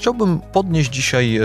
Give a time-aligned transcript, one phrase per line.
[0.00, 1.42] Chciałbym podnieść dzisiaj e,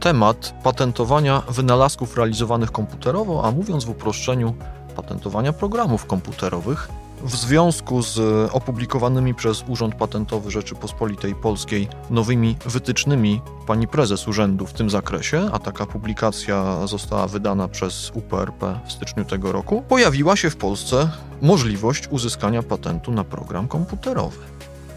[0.00, 4.54] temat patentowania wynalazków realizowanych komputerowo, a mówiąc w uproszczeniu,
[4.96, 6.88] patentowania programów komputerowych
[7.22, 8.18] w związku z
[8.52, 15.58] opublikowanymi przez Urząd Patentowy Rzeczypospolitej Polskiej nowymi wytycznymi pani prezes urzędu w tym zakresie, a
[15.58, 21.10] taka publikacja została wydana przez UPRP w styczniu tego roku, pojawiła się w Polsce
[21.42, 24.38] możliwość uzyskania patentu na program komputerowy.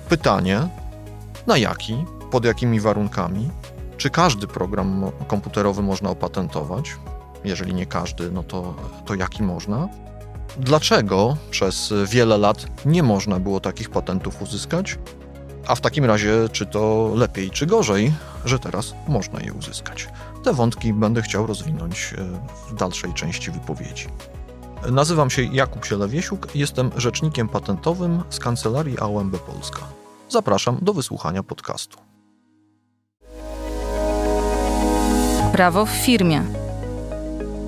[0.10, 0.68] Pytanie,
[1.48, 3.50] na jaki, pod jakimi warunkami,
[3.97, 6.97] czy każdy program komputerowy można opatentować?
[7.43, 8.75] Jeżeli nie każdy, no to,
[9.06, 9.88] to jaki można?
[10.57, 15.00] Dlaczego przez wiele lat nie można było takich patentów uzyskać?
[15.68, 18.14] A w takim razie, czy to lepiej, czy gorzej,
[18.46, 20.07] że teraz można je uzyskać?
[20.44, 22.24] Te wątki będę chciał rozwinąć e,
[22.69, 24.07] w dalszej części wypowiedzi.
[24.91, 29.82] Nazywam się Jakub Sielewiesiuk, jestem rzecznikiem patentowym z kancelarii AOMB Polska.
[30.30, 32.06] Zapraszam do wysłuchania podcastu.
[35.58, 36.44] Prawo w firmie.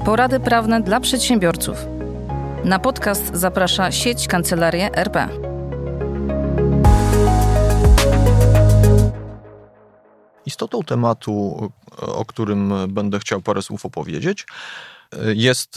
[0.06, 1.78] Porady prawne dla przedsiębiorców.
[2.64, 5.30] Na podcast zaprasza sieć Kancelarie RP.
[10.45, 14.45] Istotą tematu, o którym będę chciał parę słów opowiedzieć,
[15.36, 15.76] jest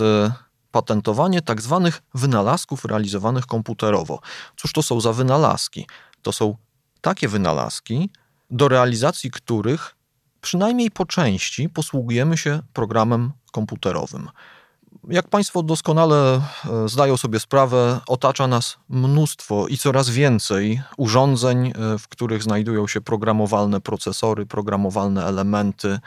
[0.71, 4.21] patentowanie tak zwanych wynalazków realizowanych komputerowo.
[4.57, 5.87] Cóż to są za wynalazki?
[6.23, 6.57] To są
[7.01, 8.11] takie wynalazki,
[8.51, 9.95] do realizacji których
[10.43, 14.29] przynajmniej po części posługujemy się programem komputerowym.
[15.09, 21.99] Jak Państwo doskonale e, zdają sobie sprawę, otacza nas mnóstwo i coraz więcej urządzeń, e,
[21.99, 25.99] w których znajdują się programowalne procesory, programowalne elementy,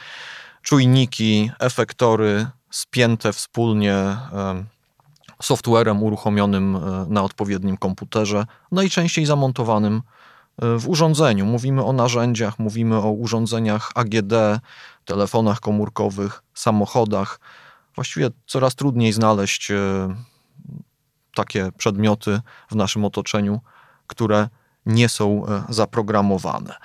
[0.62, 4.18] czujniki, efektory spięte wspólnie e,
[5.42, 6.78] softwarem uruchomionym
[7.10, 10.02] na odpowiednim komputerze, najczęściej zamontowanym
[10.62, 11.46] w urządzeniu.
[11.46, 14.34] Mówimy o narzędziach, mówimy o urządzeniach AGD,
[15.06, 17.40] telefonach komórkowych, samochodach.
[17.96, 19.78] Właściwie coraz trudniej znaleźć e,
[21.36, 23.62] takie przedmioty w naszym otoczeniu,
[24.08, 24.50] które
[24.86, 26.76] nie są e, zaprogramowane.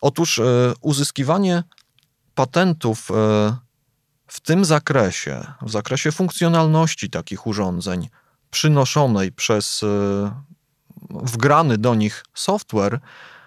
[0.00, 0.44] Otóż e,
[0.80, 1.62] uzyskiwanie
[2.34, 3.08] patentów
[4.26, 8.08] w tym zakresie, w zakresie funkcjonalności takich urządzeń,
[8.50, 9.84] przynoszonej przez
[11.22, 13.00] wgrany do nich software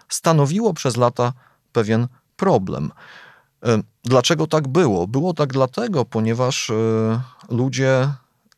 [0.09, 1.33] stanowiło przez lata
[1.71, 2.91] pewien problem.
[3.63, 5.07] E, dlaczego tak było?
[5.07, 6.73] Było tak dlatego, ponieważ e,
[7.49, 8.09] ludzie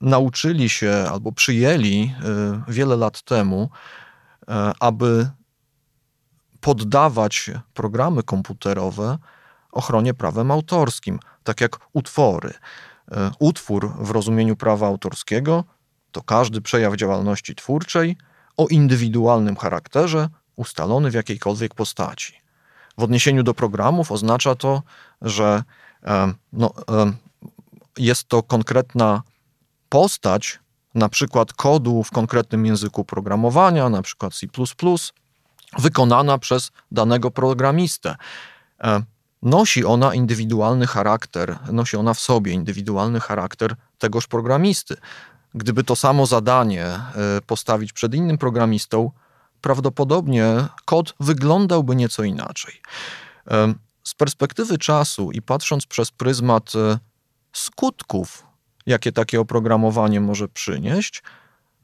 [0.02, 2.14] nauczyli się albo przyjęli
[2.68, 3.70] e, wiele lat temu,
[4.80, 5.30] aby
[6.62, 9.18] poddawać programy komputerowe
[9.72, 12.54] ochronie prawem autorskim, tak jak utwory.
[13.40, 15.64] Utwór w rozumieniu prawa autorskiego
[16.12, 18.18] to każdy przejaw działalności twórczej,
[18.60, 22.34] o indywidualnym charakterze, ustalony w jakiejkolwiek postaci.
[22.98, 24.84] W odniesieniu do programów oznacza to,
[25.22, 25.64] że
[26.54, 26.74] no,
[27.98, 29.22] jest to konkretna
[29.90, 30.60] postać,
[30.96, 34.48] na przykład kodu w konkretnym języku programowania, na przykład C,
[35.78, 38.16] wykonana przez danego programistę.
[39.42, 44.98] Nosi ona indywidualny charakter, nosi ona w sobie indywidualny charakter tegoż programisty.
[45.56, 47.02] Gdyby to samo zadanie e,
[47.46, 49.12] postawić przed innym programistą,
[49.62, 52.82] prawdopodobnie kod wyglądałby nieco inaczej.
[53.52, 53.74] E,
[54.04, 57.00] z perspektywy czasu i patrząc przez pryzmat e,
[57.54, 58.46] skutków,
[58.86, 61.24] jakie takie oprogramowanie może przynieść,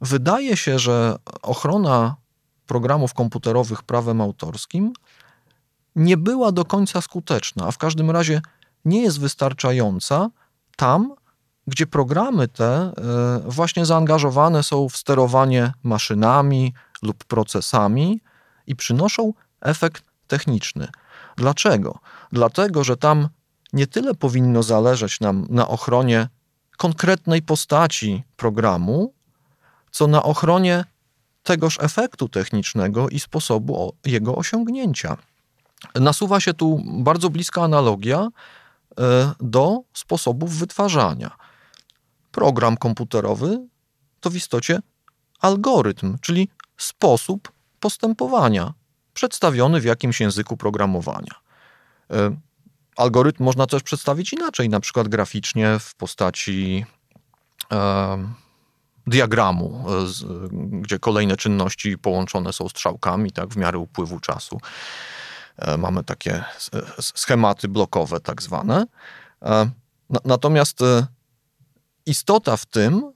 [0.02, 2.16] wydaje się, że ochrona
[2.68, 4.94] programów komputerowych prawem autorskim
[5.96, 8.42] nie była do końca skuteczna, a w każdym razie
[8.86, 10.30] nie jest wystarczająca
[10.76, 11.16] tam,
[11.68, 12.92] gdzie programy te e,
[13.46, 18.22] właśnie zaangażowane są w sterowanie maszynami lub procesami
[18.68, 20.88] i przynoszą efekt techniczny.
[21.38, 22.00] Dlaczego?
[22.32, 23.30] Dlatego, że tam
[23.74, 26.28] nie tyle powinno zależeć nam na ochronie
[26.78, 29.14] konkretnej postaci programu,
[29.92, 30.86] co na ochronie
[31.44, 35.18] tegoż efektu technicznego i sposobu jego osiągnięcia.
[35.96, 38.28] Nasuwa się tu bardzo bliska analogia
[39.00, 41.32] e, do sposobów wytwarzania
[42.36, 43.68] program komputerowy
[44.20, 44.80] to w istocie
[45.40, 48.74] algorytm, czyli sposób postępowania
[49.14, 51.36] przedstawiony w jakimś języku programowania.
[52.12, 52.38] E,
[52.98, 56.86] algorytm można też przedstawić inaczej, na przykład graficznie w postaci
[57.72, 58.34] e,
[59.08, 64.60] diagramu, e, z, gdzie kolejne czynności połączone są strzałkami, tak, w miarę upływu czasu.
[65.58, 66.44] E, mamy takie
[67.02, 68.86] schematy blokowe, tak zwane.
[69.42, 69.70] E,
[70.26, 70.80] natomiast
[72.06, 73.12] istota w tym,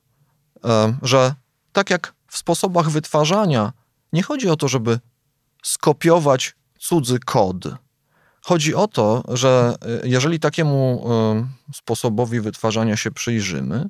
[0.66, 1.36] e, że
[1.72, 3.74] tak jak w sposobach wytwarzania,
[4.14, 5.00] nie chodzi o to, żeby
[5.64, 7.56] skopiować cudzy kod.
[8.42, 11.06] Chodzi o to, że jeżeli takiemu
[11.74, 13.86] sposobowi wytwarzania się przyjrzymy,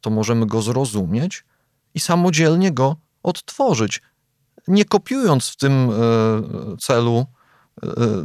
[0.00, 1.44] to możemy go zrozumieć
[1.94, 4.02] i samodzielnie go odtworzyć,
[4.68, 5.90] nie kopiując w tym
[6.80, 7.26] celu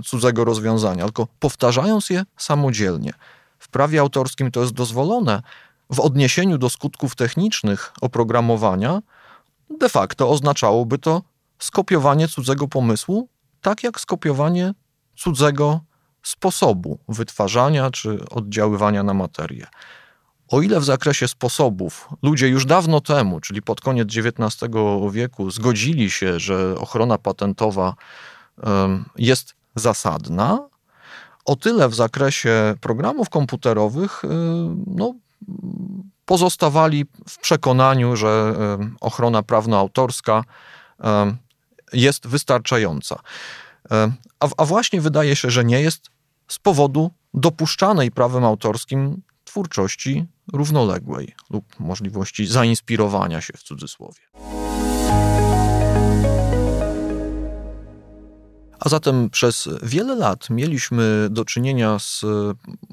[0.05, 3.13] cudzego rozwiązania, tylko powtarzając je samodzielnie.
[3.59, 5.41] W prawie autorskim to jest dozwolone.
[5.91, 9.01] W odniesieniu do skutków technicznych oprogramowania,
[9.79, 11.21] de facto oznaczałoby to
[11.59, 13.29] skopiowanie cudzego pomysłu,
[13.61, 14.73] tak jak skopiowanie
[15.15, 15.79] cudzego
[16.23, 19.67] sposobu wytwarzania czy oddziaływania na materię.
[20.47, 24.73] O ile w zakresie sposobów ludzie już dawno temu, czyli pod koniec XIX
[25.11, 27.95] wieku, zgodzili się, że ochrona patentowa
[29.17, 30.69] jest zasadna,
[31.45, 34.21] o tyle w zakresie programów komputerowych
[34.87, 35.13] no,
[36.25, 38.55] pozostawali w przekonaniu, że
[39.01, 40.43] ochrona prawno-autorska
[41.93, 43.19] jest wystarczająca.
[44.39, 46.09] A, a właśnie wydaje się, że nie jest
[46.47, 54.21] z powodu dopuszczanej prawem autorskim twórczości równoległej lub możliwości zainspirowania się w cudzysłowie.
[58.81, 62.21] A zatem przez wiele lat mieliśmy do czynienia z,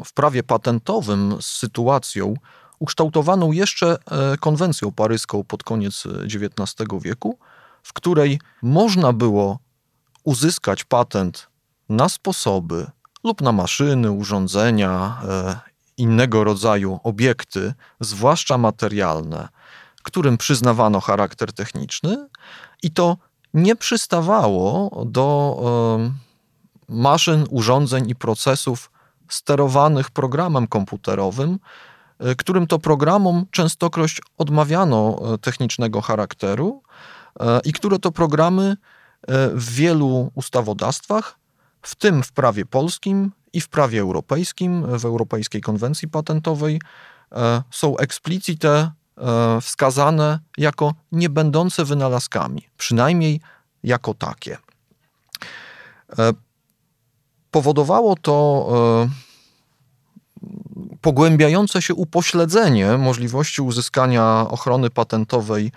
[0.05, 2.35] w prawie patentowym z sytuacją
[2.79, 7.39] ukształtowaną jeszcze e, konwencją paryską pod koniec XIX wieku,
[7.83, 9.59] w której można było
[10.25, 11.49] uzyskać patent
[11.89, 12.87] na sposoby
[13.25, 15.61] lub na maszyny, urządzenia, e,
[15.97, 19.49] innego rodzaju obiekty, zwłaszcza materialne,
[20.03, 22.29] którym przyznawano charakter techniczny,
[22.83, 23.17] i to
[23.63, 25.57] nie przystawało do
[26.89, 28.91] maszyn, urządzeń i procesów
[29.29, 31.59] sterowanych programem komputerowym,
[32.19, 36.83] e, którym to programom częstokroć odmawiano e, technicznego charakteru
[37.41, 38.77] e, i które to programy
[39.55, 41.39] w wielu ustawodawstwach,
[41.83, 46.81] w tym w prawie polskim i w prawie europejskim, w Europejskiej Konwencji Patentowej,
[47.71, 48.91] są eksplicite
[49.63, 53.41] wskazane jako niebędące wynalazkami, przynajmniej
[53.83, 54.59] jako takie.
[56.19, 56.33] E,
[57.51, 59.09] powodowało to e,
[61.01, 65.73] pogłębiające się upośledzenie możliwości uzyskania ochrony patentowej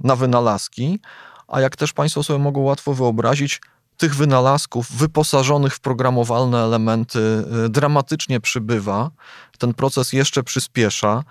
[0.00, 1.00] na wynalazki,
[1.48, 3.60] a jak też Państwo sobie mogą łatwo wyobrazić,
[3.96, 9.10] tych wynalazków wyposażonych w programowalne elementy dramatycznie przybywa.
[9.58, 11.24] Ten proces jeszcze przyspiesza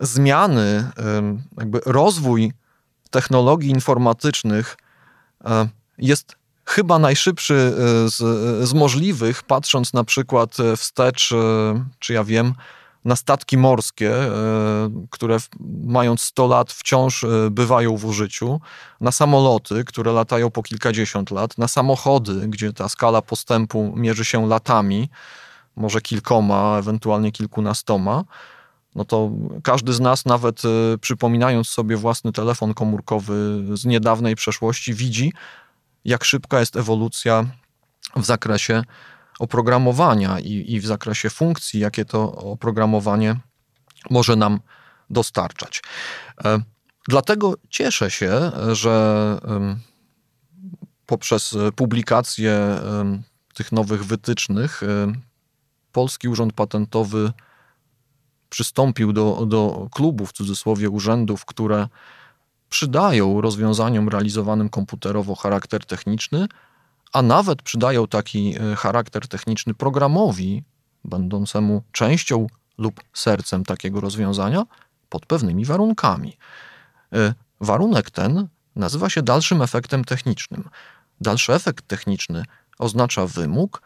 [0.00, 0.90] zmiany,
[1.58, 2.52] jakby rozwój
[3.10, 4.76] technologii informatycznych
[5.44, 5.68] e,
[5.98, 8.16] jest chyba najszybszy e, z,
[8.68, 12.54] z możliwych, patrząc na przykład wstecz, e, czy ja wiem,
[13.04, 14.14] na statki morskie,
[15.10, 15.36] które
[15.84, 18.60] mając 100 lat wciąż bywają w użyciu,
[19.00, 24.48] na samoloty, które latają po kilkadziesiąt lat, na samochody, gdzie ta skala postępu mierzy się
[24.48, 25.08] latami,
[25.76, 28.24] może kilkoma, ewentualnie kilkunastoma
[28.98, 29.30] no to
[29.62, 35.32] każdy z nas, nawet y, przypominając sobie własny telefon komórkowy z niedawnej przeszłości, widzi,
[36.04, 37.44] jak szybka jest ewolucja
[38.16, 38.82] w zakresie
[39.38, 43.36] oprogramowania i, i w zakresie funkcji, jakie to oprogramowanie
[44.10, 44.60] może nam
[45.10, 45.82] dostarczać.
[46.44, 46.58] E,
[47.08, 49.38] dlatego cieszę się, że
[51.06, 52.80] poprzez publikację
[53.54, 54.80] tych nowych wytycznych
[55.92, 57.32] Polski Urząd Patentowy
[58.48, 61.88] przystąpił do, do klubów, w cudzysłowie urzędów, które
[62.68, 66.46] przydają rozwiązaniom realizowanym komputerowo charakter techniczny,
[67.12, 70.64] a nawet przydają taki e, charakter techniczny programowi,
[71.04, 72.46] będącemu częścią
[72.78, 74.66] lub sercem takiego rozwiązania,
[75.08, 76.36] pod pewnymi warunkami.
[77.12, 80.68] E, warunek ten nazywa się dalszym efektem technicznym.
[81.20, 82.44] Dalszy efekt techniczny
[82.78, 83.82] oznacza wymóg,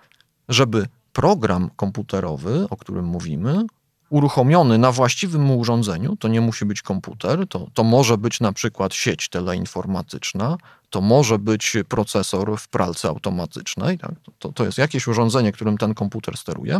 [0.48, 3.66] żeby program komputerowy, o którym mówimy,
[4.12, 8.94] uruchomiony na właściwym urządzeniu, to nie musi być komputer, to, to może być na przykład
[8.94, 10.56] sieć teleinformatyczna,
[10.90, 14.12] to może być procesor w pralce automatycznej, tak?
[14.38, 16.78] to, to jest jakieś urządzenie, którym ten komputer steruje,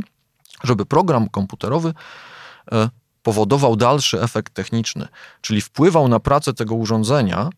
[0.65, 1.95] żeby program komputerowy
[2.73, 2.89] e,
[3.23, 5.09] powodował dalszy efekt techniczny,
[5.41, 7.51] czyli wpływał na pracę tego urządzenia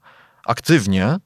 [0.47, 1.17] aktywnie,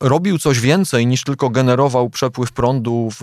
[0.00, 3.22] robił coś więcej niż tylko generował przepływ prądu w,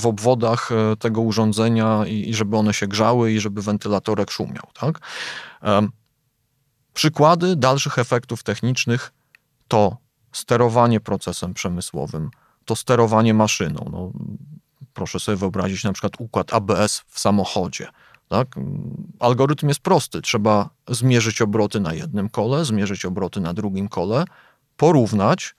[0.00, 4.68] w obwodach e, tego urządzenia i, i, żeby one się grzały i żeby wentylatorek szumiał.
[4.80, 5.00] Tak?
[6.94, 9.12] Przykłady dalszych efektów technicznych
[9.68, 9.96] to
[10.32, 12.30] sterowanie procesem przemysłowym,
[12.64, 13.88] to sterowanie maszyną.
[13.92, 14.12] No,
[14.94, 17.88] proszę sobie wyobrazić na przykład układ ABS w samochodzie.
[18.28, 18.54] Tak?
[19.18, 20.22] Algorytm jest prosty.
[20.22, 24.24] Trzeba zmierzyć obroty na jednym kole, zmierzyć obroty na drugim kole,
[24.76, 25.54] porównać,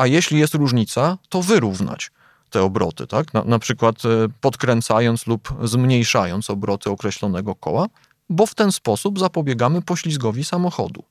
[0.00, 2.10] a jeśli jest różnica, to wyrównać
[2.50, 3.34] te obroty, tak?
[3.34, 4.08] Na, na przykład e,
[4.40, 7.86] podkręcając lub zmniejszając obroty określonego koła,
[8.28, 11.04] bo w ten sposób zapobiegamy poślizgowi samochodu.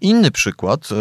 [0.00, 0.94] Inny przykład, e,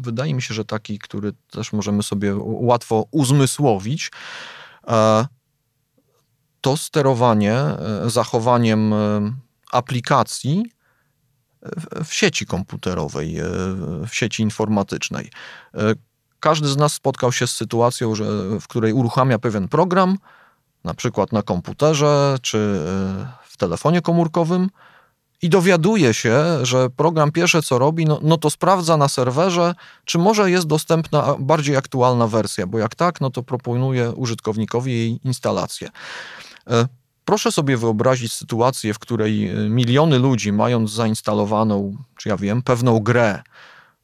[0.00, 4.10] wydaje mi się, że taki, który też możemy sobie łatwo uzmysłowić,
[4.86, 5.26] e,
[6.60, 7.56] to sterowanie
[8.06, 8.94] zachowaniem
[9.72, 10.64] aplikacji
[12.04, 13.36] w sieci komputerowej,
[14.08, 15.30] w sieci informatycznej.
[16.40, 18.24] Każdy z nas spotkał się z sytuacją, że,
[18.60, 20.18] w której uruchamia pewien program,
[20.84, 24.70] na przykład na komputerze czy e, w telefonie komórkowym,
[25.42, 29.74] i dowiaduje się, że program pierwsze co robi, no, no, to sprawdza na serwerze,
[30.04, 35.20] czy może jest dostępna bardziej aktualna wersja, bo jak tak, no to proponuje użytkownikowi jej
[35.24, 35.88] instalację.
[37.30, 42.62] E, proszę sobie wyobrazić sytuację, w której e, miliony ludzi, mając zainstalowaną, czy ja wiem,
[42.62, 43.42] pewną grę,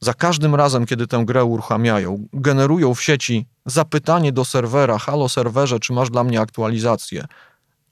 [0.00, 5.80] za każdym razem, kiedy tę grę uruchamiają, generują w sieci zapytanie do serwera: Halo serwerze,
[5.80, 7.24] czy masz dla mnie aktualizację?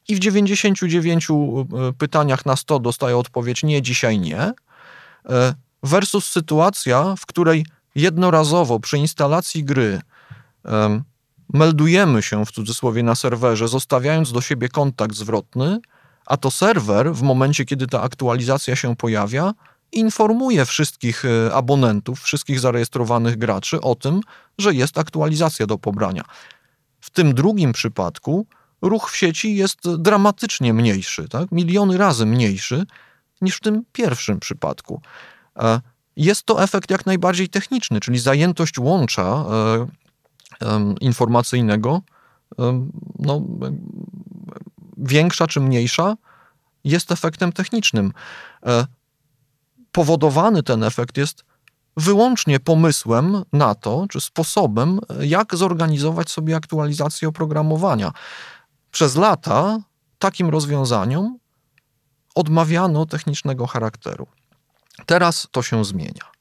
[0.08, 4.40] I w 99 e, pytaniach na 100 dostają odpowiedź: Nie, dzisiaj nie.
[4.40, 10.00] E, versus sytuacja, w której jednorazowo przy instalacji gry
[11.52, 15.80] meldujemy się w cudzysłowie na serwerze, zostawiając do siebie kontakt zwrotny,
[16.26, 19.54] a to serwer w momencie, kiedy ta aktualizacja się pojawia,
[19.92, 24.20] informuje wszystkich e, abonentów, wszystkich zarejestrowanych graczy o tym,
[24.58, 26.24] że jest aktualizacja do pobrania.
[27.00, 28.46] W tym drugim przypadku
[28.82, 31.52] ruch w sieci jest dramatycznie mniejszy, tak?
[31.52, 32.86] miliony razy mniejszy
[33.40, 35.00] niż w tym pierwszym przypadku.
[35.56, 35.80] E,
[36.16, 39.86] jest to efekt jak najbardziej techniczny, czyli zajętość łącza e,
[41.00, 42.02] informacyjnego,
[43.18, 43.42] no,
[44.96, 46.16] większa czy mniejsza,
[46.84, 48.12] jest efektem technicznym
[49.94, 51.44] powodowany ten efekt jest
[51.96, 58.12] wyłącznie pomysłem na to, czy sposobem, jak zorganizować sobie aktualizację oprogramowania.
[58.90, 59.78] Przez lata
[60.18, 61.38] takim rozwiązaniom
[62.34, 64.26] odmawiano technicznego charakteru.
[65.06, 66.33] Teraz to się zmienia.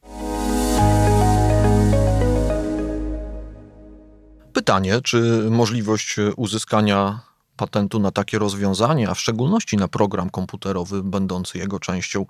[4.53, 7.19] Pytanie, czy możliwość uzyskania
[7.57, 12.25] patentu na takie rozwiązanie, a w szczególności na program komputerowy będący jego częścią,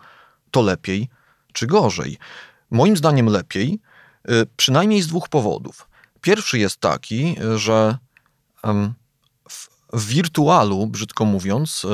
[0.51, 1.09] to lepiej
[1.53, 2.17] czy gorzej?
[2.71, 3.79] Moim zdaniem lepiej,
[4.29, 5.89] y, przynajmniej z dwóch powodów.
[6.21, 7.97] Pierwszy jest taki, że
[9.93, 11.85] w wirtualu, brzydko mówiąc,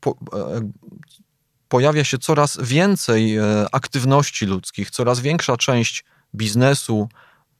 [0.00, 0.70] po, e,
[1.68, 7.08] pojawia się coraz więcej e, aktywności ludzkich, coraz większa część biznesu,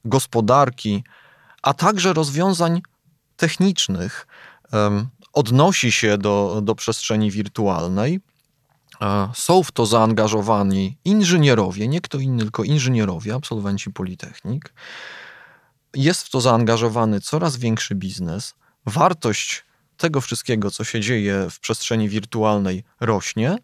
[0.05, 1.03] gospodarki,
[1.61, 2.81] a także rozwiązań
[3.35, 4.27] technicznych
[5.33, 8.19] odnosi się do, do przestrzeni wirtualnej
[9.33, 14.73] są w to zaangażowani inżynierowie, nie kto inny, tylko inżynierowie, absolwenci Politechnik.
[15.93, 18.53] Jest w to zaangażowany coraz większy biznes.
[18.85, 19.65] Wartość
[19.97, 23.57] tego wszystkiego, co się dzieje w przestrzeni wirtualnej, rośnie.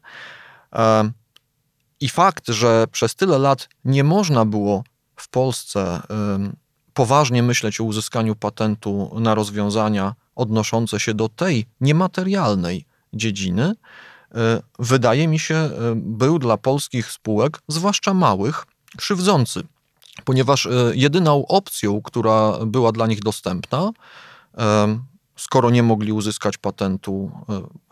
[2.00, 4.84] I fakt, że przez tyle lat nie można było
[5.28, 6.02] w Polsce
[6.94, 13.74] poważnie myśleć o uzyskaniu patentu na rozwiązania odnoszące się do tej niematerialnej dziedziny,
[14.36, 18.66] E, wydaje mi się, e, był dla polskich spółek, zwłaszcza małych,
[18.98, 19.64] krzywdzący,
[20.26, 23.92] ponieważ e, jedyną opcją, która była dla nich dostępna,
[25.38, 27.32] skoro nie mogli uzyskać patentu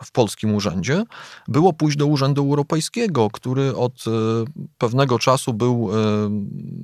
[0.04, 1.04] w polskim urzędzie,
[1.48, 4.04] było pójść do Urzędu Europejskiego, który od
[4.78, 5.88] pewnego czasu był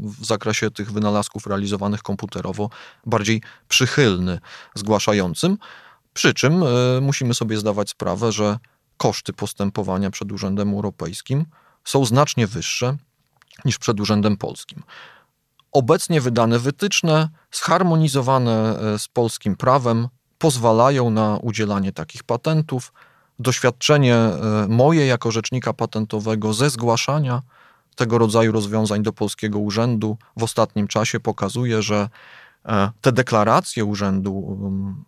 [0.00, 2.70] w zakresie tych wynalazków realizowanych komputerowo
[3.06, 4.38] bardziej przychylny
[4.74, 5.58] zgłaszającym.
[6.14, 6.64] Przy czym
[7.00, 8.58] musimy sobie zdawać sprawę, że
[8.96, 11.44] koszty postępowania przed Urzędem Europejskim
[11.84, 12.96] są znacznie wyższe
[13.64, 14.82] niż przed Urzędem Polskim.
[15.72, 20.08] Obecnie wydane wytyczne, zharmonizowane e, z polskim prawem,
[20.42, 22.92] pozwalają na udzielanie takich patentów.
[23.38, 27.42] Doświadczenie e, moje jako rzecznika patentowego ze zgłaszania
[27.96, 32.08] tego rodzaju rozwiązań do polskiego urzędu w ostatnim czasie pokazuje, że
[32.66, 35.04] e, te deklaracje urzędu mm,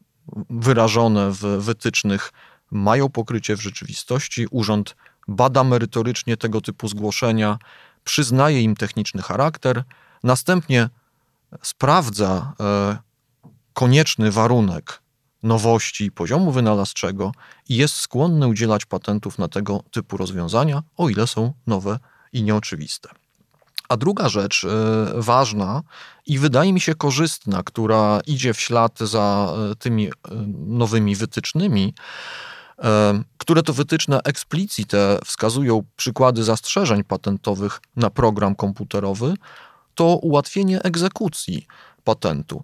[0.50, 2.32] wyrażone w wytycznych
[2.70, 4.46] mają pokrycie w rzeczywistości.
[4.50, 4.96] Urząd
[5.28, 7.58] bada merytorycznie tego typu zgłoszenia,
[8.04, 9.84] przyznaje im techniczny charakter,
[10.22, 10.88] następnie
[11.62, 12.96] sprawdza e,
[13.72, 15.03] konieczny warunek
[15.44, 17.32] nowości poziomu wynalazczego
[17.68, 21.98] i jest skłonny udzielać patentów na tego typu rozwiązania, o ile są nowe
[22.32, 23.08] i nieoczywiste.
[23.88, 24.68] A druga rzecz e,
[25.14, 25.82] ważna
[26.26, 30.10] i wydaje mi się korzystna, która idzie w ślad za e, tymi
[30.56, 31.94] nowymi wytycznymi,
[33.38, 39.34] które to wytyczne eksplicite wskazują przykłady zastrzeżeń patentowych na program komputerowy,
[39.94, 41.66] to ułatwienie egzekucji
[42.04, 42.60] patentu.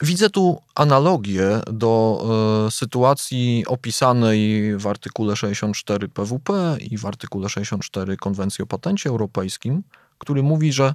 [0.00, 2.24] Widzę tu analogię do
[2.66, 9.82] e, sytuacji opisanej w artykule 64 PWP i w artykule 64 Konwencji o Patencie Europejskim,
[10.18, 10.92] który mówi, że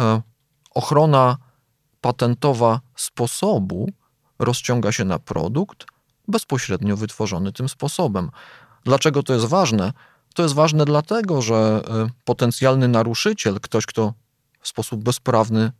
[0.00, 0.22] e,
[0.74, 1.36] ochrona
[2.00, 3.90] patentowa sposobu
[4.38, 5.86] rozciąga się na produkt
[6.28, 8.30] bezpośrednio wytworzony tym sposobem.
[8.84, 9.92] Dlaczego to jest ważne?
[10.34, 14.14] To jest ważne dlatego, że e, potencjalny naruszyciel, ktoś, kto
[14.60, 15.72] w sposób bezprawny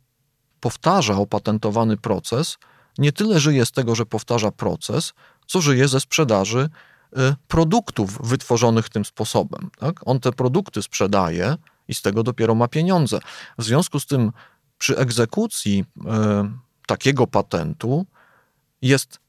[0.59, 2.57] powtarza opatentowany proces,
[2.97, 5.13] nie tyle żyje z tego, że powtarza proces,
[5.47, 6.69] co żyje ze sprzedaży
[7.17, 9.69] y, produktów wytworzonych tym sposobem.
[9.79, 9.95] Tak?
[10.05, 13.19] On te produkty sprzedaje i z tego dopiero ma pieniądze.
[13.57, 14.31] W związku z tym,
[14.77, 16.03] przy egzekucji y,
[16.87, 18.05] takiego patentu
[18.81, 19.19] jest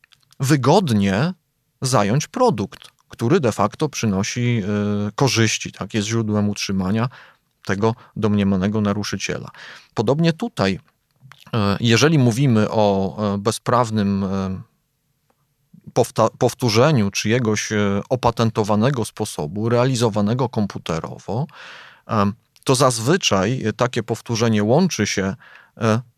[0.41, 1.35] wygodnie
[1.83, 4.63] zająć produkt, który de facto przynosi
[5.09, 5.95] y, korzyści, tak?
[5.95, 7.09] jest źródłem utrzymania
[7.65, 9.51] tego domniemanego naruszyciela.
[9.95, 10.81] Podobnie tutaj
[11.81, 14.61] jeżeli mówimy o e, bezprawnym e,
[16.39, 17.69] powtórzeniu czyjegoś
[18.09, 21.47] opatentowanego sposobu, realizowanego komputerowo,
[22.65, 25.35] to zazwyczaj takie powtórzenie łączy się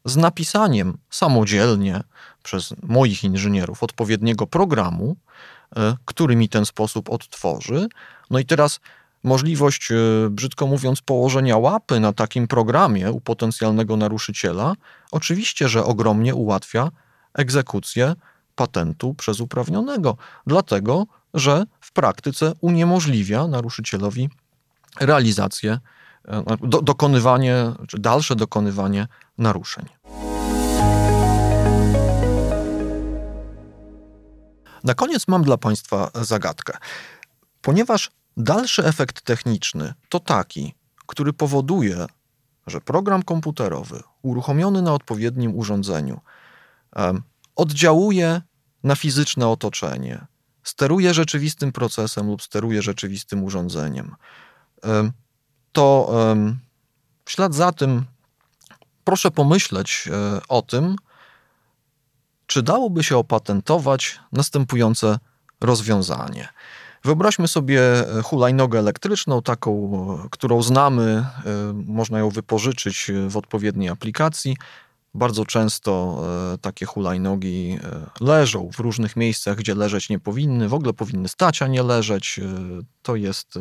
[0.04, 2.00] z napisaniem samodzielnie
[2.42, 5.16] przez moich inżynierów odpowiedniego programu,
[6.04, 7.88] który mi ten sposób odtworzy.
[8.30, 8.80] No i teraz
[9.22, 9.94] możliwość, e,
[10.30, 14.74] brzydko mówiąc, położenia łapy na takim programie u potencjalnego naruszyciela,
[15.10, 16.90] oczywiście, że ogromnie ułatwia
[17.34, 18.14] egzekucję
[18.54, 24.28] patentu przez uprawnionego, dlatego że w praktyce uniemożliwia naruszycielowi
[25.00, 25.78] realizację,
[26.28, 29.06] e, do, dokonywanie, czy dalsze dokonywanie
[29.38, 29.84] naruszeń.
[34.84, 36.78] Na koniec mam dla Państwa zagadkę.
[37.62, 40.74] Ponieważ Dalszy efekt techniczny to taki,
[41.06, 42.06] który powoduje,
[42.66, 46.20] że program komputerowy uruchomiony na odpowiednim urządzeniu
[47.57, 48.42] oddziałuje
[48.85, 50.26] na fizyczne otoczenie,
[50.62, 54.14] steruje rzeczywistym procesem lub steruje rzeczywistym urządzeniem.
[55.72, 56.11] To
[57.24, 58.04] w ślad za tym
[59.04, 60.96] proszę pomyśleć e, o tym,
[62.46, 65.18] czy dałoby się opatentować następujące
[65.61, 66.48] rozwiązanie.
[67.04, 67.80] Wyobraźmy sobie
[68.18, 69.72] e, hulajnogę elektryczną, taką,
[70.24, 71.26] e, którą znamy, e,
[71.86, 74.56] można ją wypożyczyć w odpowiedniej aplikacji.
[75.14, 76.22] Bardzo często
[76.60, 77.78] takie hulajnogi
[78.20, 82.40] leżą w różnych miejscach, gdzie leżeć nie powinny, w ogóle powinny stać, a nie leżeć.
[83.02, 83.58] To jest.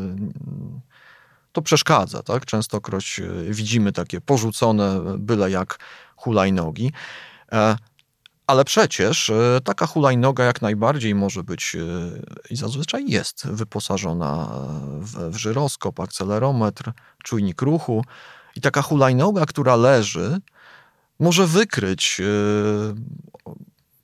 [1.51, 2.45] To przeszkadza, tak?
[2.45, 5.79] Częstokroć widzimy takie porzucone byle jak
[6.15, 6.91] hulajnogi.
[8.51, 11.79] Ale przecież e, taka hulajnoga jak najbardziej może być e,
[12.49, 14.49] i zazwyczaj jest wyposażona
[14.99, 16.91] w, w żyroskop, akcelerometr,
[17.23, 18.05] czujnik ruchu.
[18.55, 20.39] I taka hulajnoga, która leży,
[21.19, 22.25] może wykryć e,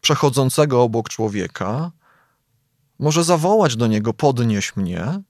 [0.01, 1.91] przechodzącego obok człowieka,
[2.99, 5.21] może zawołać do niego: podnieś mnie.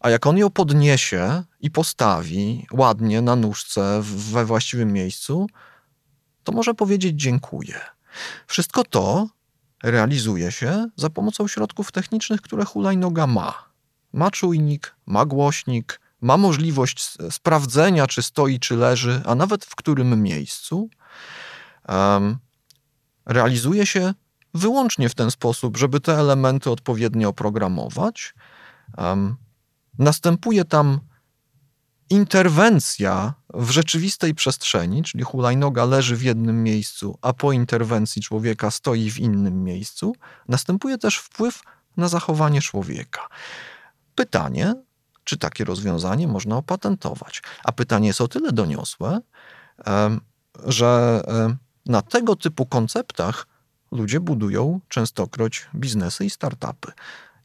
[0.00, 5.46] A jak on ją podniesie i postawi ładnie na nóżce we właściwym miejscu,
[6.44, 7.95] to może powiedzieć dziękuję.
[8.46, 9.28] Wszystko to
[9.82, 13.64] realizuje się za pomocą środków technicznych, które hulajnoga ma.
[14.12, 20.22] Ma czujnik, ma głośnik, ma możliwość sprawdzenia, czy stoi, czy leży, a nawet w którym
[20.22, 20.90] miejscu.
[21.88, 22.38] Um,
[23.26, 24.14] realizuje się
[24.54, 28.34] wyłącznie w ten sposób, żeby te elementy odpowiednio oprogramować.
[28.98, 29.36] Um,
[29.98, 31.00] następuje tam
[32.10, 39.10] interwencja w rzeczywistej przestrzeni, czyli hulajnoga leży w jednym miejscu, a po interwencji człowieka stoi
[39.10, 40.16] w innym miejscu,
[40.48, 41.62] następuje też wpływ
[41.96, 43.28] na zachowanie człowieka.
[44.14, 44.74] Pytanie,
[45.24, 47.42] czy takie rozwiązanie można opatentować?
[47.64, 49.20] A pytanie jest o tyle doniosłe,
[50.64, 51.22] że
[51.86, 53.46] na tego typu konceptach
[53.92, 56.92] ludzie budują częstokroć biznesy i startupy.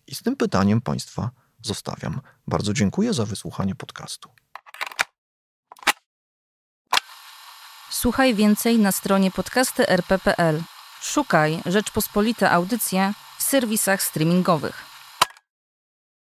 [0.07, 1.29] I z tym pytaniem Państwa
[1.61, 2.21] zostawiam.
[2.47, 4.29] Bardzo dziękuję za wysłuchanie podcastu.
[7.91, 10.61] Słuchaj więcej na stronie podcasty.rp.pl.
[11.01, 14.90] Szukaj Rzeczpospolite Audycje w serwisach streamingowych.